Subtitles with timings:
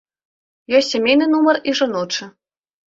[0.79, 2.23] Ёсць сямейны нумар і жаночы.